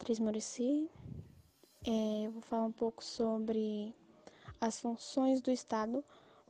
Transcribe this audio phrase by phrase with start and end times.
[0.00, 0.90] Beatriz Murici.
[1.86, 3.94] É, vou falar um pouco sobre
[4.58, 6.02] as funções do Estado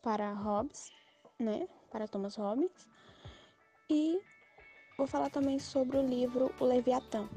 [0.00, 0.90] para Hobbes,
[1.38, 1.68] né?
[1.90, 2.88] Para Thomas Hobbes.
[3.90, 4.18] E
[4.96, 7.28] vou falar também sobre o livro O Leviatã.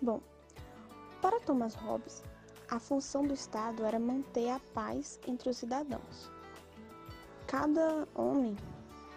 [0.00, 0.20] Bom,
[1.20, 2.22] para Thomas Hobbes,
[2.70, 6.30] a função do Estado era manter a paz entre os cidadãos.
[7.48, 8.56] Cada homem,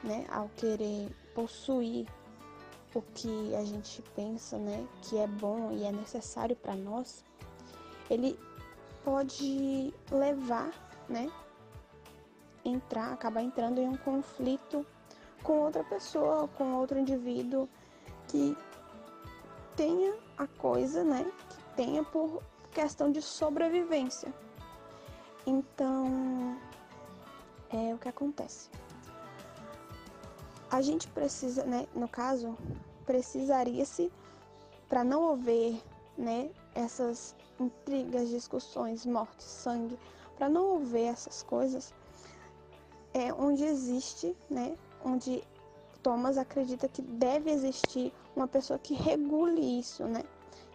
[0.04, 2.08] né, ao querer possuir
[2.96, 7.26] o que a gente pensa, né, que é bom e é necessário para nós,
[8.10, 8.40] ele
[9.04, 10.72] pode levar,
[11.10, 11.30] né,
[12.64, 14.86] entrar, acabar entrando em um conflito
[15.44, 17.68] com outra pessoa, com outro indivíduo
[18.30, 18.58] que
[19.76, 22.42] tenha a coisa, né, que tenha por
[22.72, 24.34] questão de sobrevivência.
[25.46, 26.58] Então,
[27.70, 28.70] é o que acontece.
[30.76, 32.58] A gente precisa, né, no caso,
[33.06, 34.12] precisaria-se
[34.90, 35.82] para não haver,
[36.18, 39.98] né, essas intrigas, discussões, mortes, sangue,
[40.36, 41.94] para não haver essas coisas,
[43.14, 45.42] é onde existe, né, onde
[46.04, 50.26] Thomas acredita que deve existir uma pessoa que regule isso, né,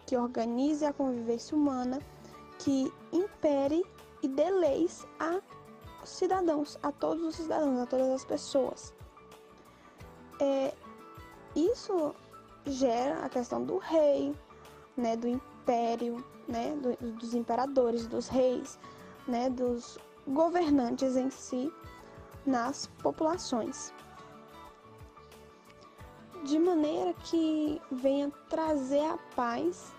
[0.07, 2.01] que organize a convivência humana,
[2.57, 3.85] que impere
[4.23, 5.39] e dê leis a
[6.03, 8.99] cidadãos, a todos os cidadãos, a todas as pessoas.
[10.41, 10.73] É,
[11.55, 12.15] isso
[12.65, 14.35] gera a questão do rei,
[14.97, 18.79] né, do império, né, do, dos imperadores, dos reis,
[19.27, 21.71] né, dos governantes em si
[22.43, 23.93] nas populações.
[26.43, 29.93] De maneira que venha trazer a paz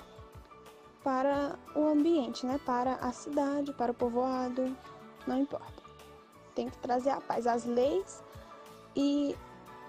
[1.05, 4.77] para o ambiente, né, para a cidade, para o povoado,
[5.25, 5.83] não importa.
[6.53, 7.47] Tem que trazer a paz.
[7.47, 8.25] As leis
[8.97, 9.37] e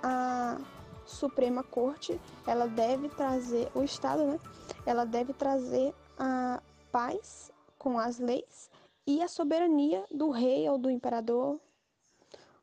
[0.03, 0.57] a
[1.05, 4.39] Suprema Corte, ela deve trazer, o Estado, né?
[4.85, 8.69] Ela deve trazer a paz com as leis
[9.08, 11.59] e a soberania do rei ou do imperador,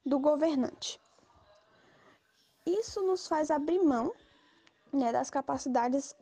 [0.04, 1.00] do governante.
[2.66, 4.12] Isso nos faz abrir mão
[4.92, 6.14] né, das capacidades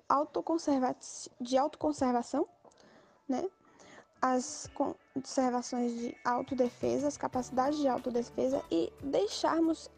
[1.40, 2.48] de autoconservação,
[3.28, 3.48] né?
[4.20, 9.90] as conservações de autodefesa, as capacidades de autodefesa e deixarmos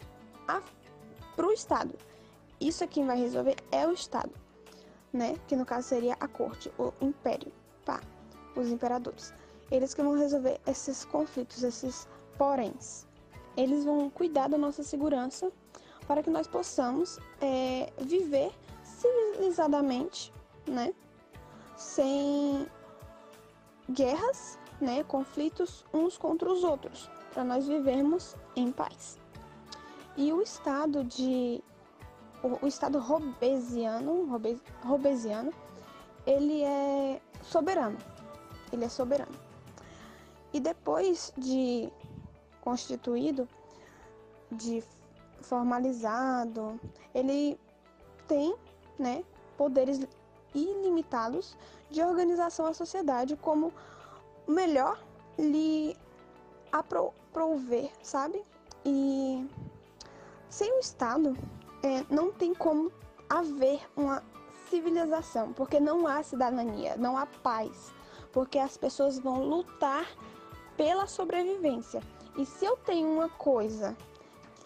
[1.36, 1.94] para o Estado.
[2.60, 4.32] Isso é quem vai resolver é o Estado,
[5.12, 5.36] né?
[5.48, 7.52] Que no caso seria a corte, o império,
[7.84, 8.00] pá,
[8.54, 9.32] os imperadores.
[9.70, 13.06] Eles que vão resolver esses conflitos, esses poréns.
[13.56, 15.50] Eles vão cuidar da nossa segurança
[16.06, 18.50] para que nós possamos é, viver
[18.82, 20.32] civilizadamente,
[20.66, 20.92] né?
[21.76, 22.66] Sem
[23.88, 25.04] guerras, né?
[25.04, 29.19] Conflitos uns contra os outros, para nós vivermos em paz.
[30.16, 31.62] E o estado de
[32.42, 34.26] o, o estado robesiano,
[34.82, 35.52] robesiano,
[36.26, 37.98] ele é soberano.
[38.72, 39.34] Ele é soberano.
[40.52, 41.90] E depois de
[42.60, 43.48] constituído,
[44.50, 44.82] de
[45.40, 46.78] formalizado,
[47.14, 47.58] ele
[48.26, 48.54] tem,
[48.98, 49.24] né,
[49.56, 50.06] poderes
[50.54, 51.56] ilimitados
[51.90, 53.72] de organização à sociedade como
[54.46, 55.02] melhor
[55.38, 55.96] lhe
[56.72, 58.44] aprover, sabe?
[58.84, 59.46] E
[60.50, 61.36] sem o Estado,
[61.82, 62.92] é, não tem como
[63.28, 64.22] haver uma
[64.68, 67.92] civilização, porque não há cidadania, não há paz,
[68.32, 70.06] porque as pessoas vão lutar
[70.76, 72.02] pela sobrevivência.
[72.36, 73.96] E se eu tenho uma coisa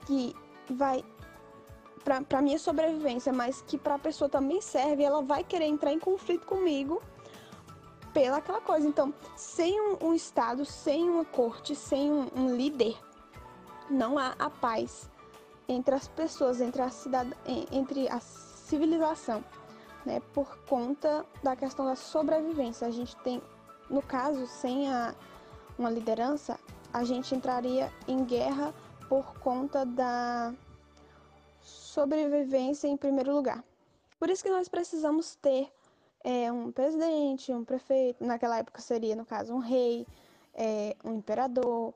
[0.07, 0.35] que
[0.71, 1.05] vai
[2.03, 5.99] para minha sobrevivência, mas que para a pessoa também serve, ela vai querer entrar em
[5.99, 7.03] conflito comigo
[8.13, 8.87] pela aquela coisa.
[8.87, 12.97] Então, sem um, um Estado, sem uma corte, sem um, um líder,
[13.91, 15.11] não há a paz
[15.69, 17.33] entre as pessoas, entre a cidade,
[17.73, 19.45] entre a civilização,
[20.05, 20.21] né?
[20.33, 22.87] Por conta da questão da sobrevivência.
[22.87, 23.43] A gente tem,
[23.89, 25.15] no caso, sem a,
[25.79, 26.59] uma liderança,
[26.93, 28.75] a gente entraria em guerra
[29.09, 30.55] por conta da
[31.61, 33.65] sobrevivência em primeiro lugar.
[34.19, 35.71] Por isso que nós precisamos ter
[36.23, 40.07] é, um presidente, um prefeito, naquela época seria, no caso, um rei,
[40.55, 41.93] é, um imperador,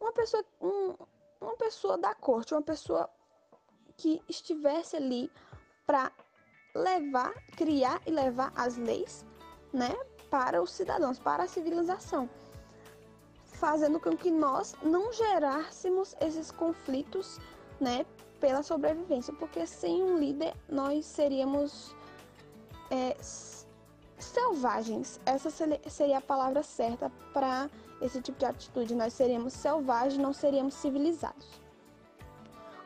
[0.00, 0.94] uma pessoa, um,
[1.40, 3.08] uma pessoa da corte, uma pessoa
[3.96, 5.30] que estivesse ali
[5.86, 6.12] para
[6.74, 9.24] levar, criar e levar as leis,
[9.72, 9.94] né,
[10.30, 12.28] para os cidadãos, para a civilização,
[13.46, 17.38] fazendo com que nós não gerássemos esses conflitos,
[17.80, 18.06] né,
[18.40, 21.94] pela sobrevivência, porque sem um líder nós seríamos
[22.90, 23.16] é,
[24.18, 25.20] selvagens.
[25.26, 27.68] Essa seria a palavra certa para
[28.00, 28.94] esse tipo de atitude.
[28.94, 31.46] Nós seríamos selvagens, não seríamos civilizados.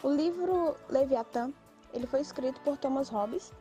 [0.03, 1.53] O livro Leviatã,
[1.93, 3.53] ele foi escrito por Thomas Hobbes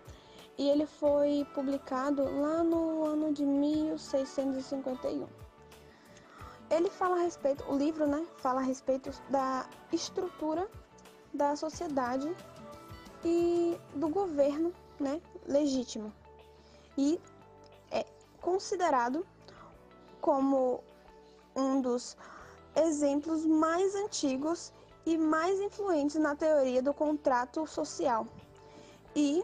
[0.58, 5.28] e ele foi publicado lá no ano de 1651.
[6.70, 10.68] Ele fala a respeito, o livro, né, fala a respeito da estrutura
[11.34, 12.36] da sociedade
[13.24, 16.14] e do governo, né, legítimo.
[16.98, 17.20] E
[17.92, 18.06] é
[18.42, 19.26] considerado
[20.22, 20.84] como
[21.56, 22.18] um dos
[22.76, 24.74] exemplos mais antigos
[25.06, 28.28] e mais influentes na teoria do contrato social.
[29.16, 29.44] E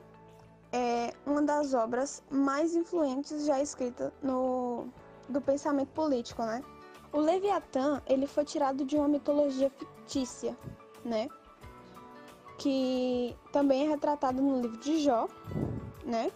[0.72, 4.88] é uma das obras mais influentes já escrita no
[5.28, 6.64] do pensamento político, né?
[7.12, 10.58] O Leviatã, ele foi tirado de uma mitologia fictícia,
[11.06, 11.28] né?
[12.58, 15.28] Que também é retratado no livro de Jó,
[16.04, 16.32] né?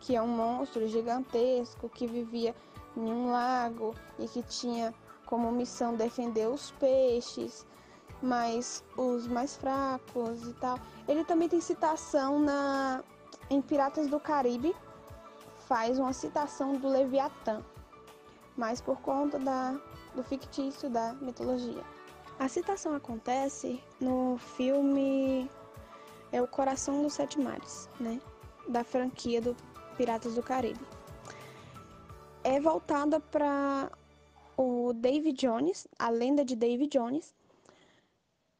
[0.00, 2.54] Que é um monstro gigantesco que vivia
[2.96, 4.92] em um lago e que tinha
[5.26, 7.66] como missão defender os peixes,
[8.20, 10.78] mas os mais fracos e tal.
[11.08, 13.02] Ele também tem citação na
[13.50, 14.74] em Piratas do Caribe,
[15.66, 17.62] faz uma citação do Leviatã,
[18.56, 19.78] mas por conta da,
[20.14, 21.82] do fictício da mitologia.
[22.38, 25.50] A citação acontece no filme
[26.32, 28.20] É o Coração dos Sete Mares, né?
[28.68, 29.54] Da franquia do
[29.96, 30.80] Piratas do Caribe.
[32.42, 33.90] É voltada para
[34.56, 37.34] o David Jones, a lenda de David Jones,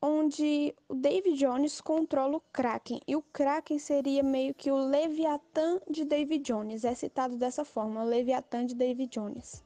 [0.01, 3.01] onde o David Jones controla o Kraken.
[3.07, 6.85] E o Kraken seria meio que o Leviatã de David Jones.
[6.85, 9.63] É citado dessa forma, o Leviatã de David Jones.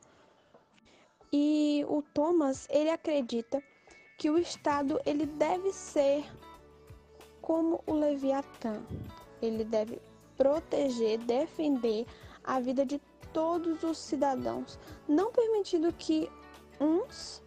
[1.33, 3.63] E o Thomas, ele acredita
[4.19, 6.25] que o Estado ele deve ser
[7.41, 8.83] como o Leviatã.
[9.41, 10.01] Ele deve
[10.37, 12.07] proteger, defender
[12.47, 13.01] a vida de
[13.33, 16.31] todos os cidadãos, não permitindo que
[16.81, 17.43] uns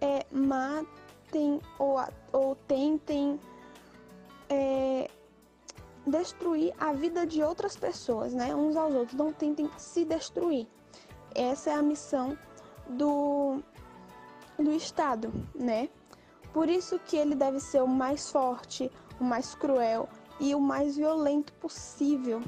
[0.00, 1.96] é, matem ou,
[2.32, 3.38] ou tentem
[4.48, 5.10] é,
[6.06, 8.54] destruir a vida de outras pessoas, né?
[8.54, 10.66] Uns aos outros, não tentem se destruir.
[11.34, 12.36] Essa é a missão
[12.88, 13.62] do,
[14.58, 15.88] do Estado, né?
[16.52, 20.08] Por isso que ele deve ser o mais forte, o mais cruel
[20.38, 22.40] e o mais violento possível,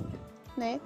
[0.57, 0.81] né?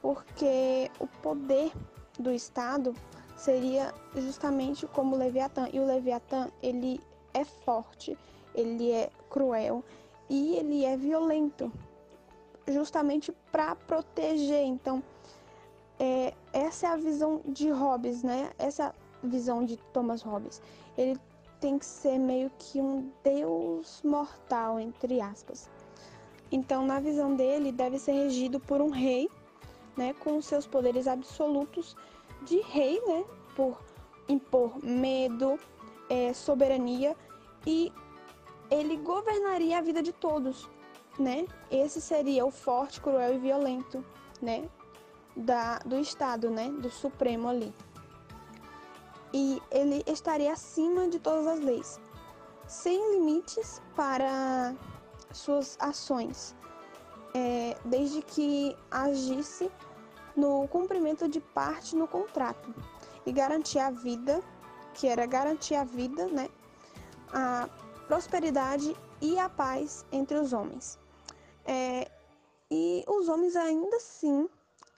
[0.00, 1.72] Porque o poder
[2.18, 2.94] do Estado
[3.36, 5.68] seria justamente como o Leviatã.
[5.72, 7.00] E o Leviatã, ele
[7.32, 8.16] é forte,
[8.54, 9.84] ele é cruel
[10.28, 11.72] e ele é violento,
[12.68, 14.64] justamente para proteger.
[14.64, 15.02] Então,
[15.98, 18.50] é, essa é a visão de Hobbes, né?
[18.58, 20.62] Essa visão de Thomas Hobbes.
[20.96, 21.18] Ele
[21.60, 25.68] tem que ser meio que um deus mortal, entre aspas.
[26.50, 29.28] Então, na visão dele, deve ser regido por um rei,
[30.00, 31.94] né, com seus poderes absolutos
[32.40, 33.22] de rei, né,
[33.54, 33.78] por
[34.26, 35.60] impor medo,
[36.08, 37.14] é, soberania
[37.66, 37.92] e
[38.70, 40.70] ele governaria a vida de todos,
[41.18, 41.46] né?
[41.70, 44.02] Esse seria o forte, cruel e violento,
[44.40, 44.66] né,
[45.36, 47.74] da, do Estado, né, do Supremo ali.
[49.34, 52.00] E ele estaria acima de todas as leis,
[52.66, 54.74] sem limites para
[55.30, 56.56] suas ações,
[57.34, 59.70] é, desde que agisse
[60.36, 62.74] no cumprimento de parte no contrato
[63.26, 64.42] e garantir a vida,
[64.94, 66.48] que era garantir a vida, né,
[67.32, 67.68] a
[68.06, 70.98] prosperidade e a paz entre os homens.
[71.64, 72.10] É,
[72.70, 74.48] e os homens ainda assim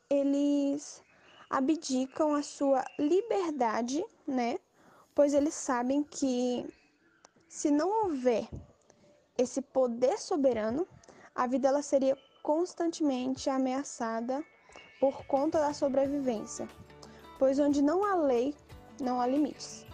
[0.09, 1.03] eles
[1.49, 4.59] abdicam a sua liberdade, né?
[5.15, 6.67] Pois eles sabem que
[7.49, 8.49] se não houver
[9.37, 10.87] esse poder soberano,
[11.35, 14.45] a vida ela seria constantemente ameaçada
[15.03, 16.69] por conta da sobrevivência,
[17.37, 18.55] pois onde não há lei,
[19.01, 19.85] não há limites.